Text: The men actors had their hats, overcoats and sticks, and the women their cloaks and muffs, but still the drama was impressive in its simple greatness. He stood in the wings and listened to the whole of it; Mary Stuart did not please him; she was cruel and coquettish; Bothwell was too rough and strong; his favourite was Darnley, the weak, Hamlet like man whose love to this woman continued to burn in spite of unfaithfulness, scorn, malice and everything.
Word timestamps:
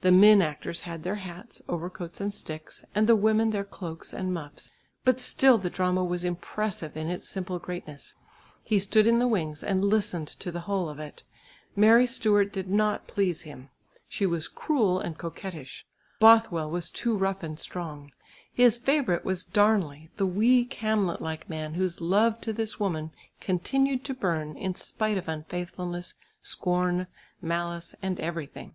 The 0.00 0.10
men 0.10 0.40
actors 0.40 0.80
had 0.88 1.02
their 1.02 1.16
hats, 1.16 1.60
overcoats 1.68 2.18
and 2.18 2.32
sticks, 2.32 2.82
and 2.94 3.06
the 3.06 3.14
women 3.14 3.50
their 3.50 3.62
cloaks 3.62 4.14
and 4.14 4.32
muffs, 4.32 4.70
but 5.04 5.20
still 5.20 5.58
the 5.58 5.68
drama 5.68 6.02
was 6.02 6.24
impressive 6.24 6.96
in 6.96 7.08
its 7.08 7.28
simple 7.28 7.58
greatness. 7.58 8.14
He 8.62 8.78
stood 8.78 9.06
in 9.06 9.18
the 9.18 9.28
wings 9.28 9.62
and 9.62 9.84
listened 9.84 10.28
to 10.28 10.50
the 10.50 10.60
whole 10.60 10.88
of 10.88 10.98
it; 10.98 11.24
Mary 11.76 12.06
Stuart 12.06 12.54
did 12.54 12.70
not 12.70 13.06
please 13.06 13.42
him; 13.42 13.68
she 14.08 14.24
was 14.24 14.48
cruel 14.48 14.98
and 14.98 15.18
coquettish; 15.18 15.84
Bothwell 16.20 16.70
was 16.70 16.88
too 16.88 17.14
rough 17.14 17.42
and 17.42 17.60
strong; 17.60 18.12
his 18.54 18.78
favourite 18.78 19.26
was 19.26 19.44
Darnley, 19.44 20.08
the 20.16 20.24
weak, 20.24 20.72
Hamlet 20.72 21.20
like 21.20 21.50
man 21.50 21.74
whose 21.74 22.00
love 22.00 22.40
to 22.40 22.54
this 22.54 22.80
woman 22.80 23.10
continued 23.42 24.04
to 24.06 24.14
burn 24.14 24.56
in 24.56 24.74
spite 24.74 25.18
of 25.18 25.28
unfaithfulness, 25.28 26.14
scorn, 26.40 27.06
malice 27.42 27.94
and 28.00 28.18
everything. 28.20 28.74